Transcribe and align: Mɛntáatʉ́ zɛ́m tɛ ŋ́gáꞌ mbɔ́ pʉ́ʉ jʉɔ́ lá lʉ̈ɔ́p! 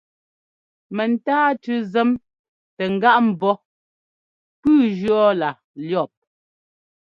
Mɛntáatʉ́ 0.95 1.75
zɛ́m 1.91 2.09
tɛ 2.75 2.85
ŋ́gáꞌ 2.93 3.19
mbɔ́ 3.29 3.53
pʉ́ʉ 4.61 4.77
jʉɔ́ 4.97 5.27
lá 5.39 5.49
lʉ̈ɔ́p! 5.87 6.11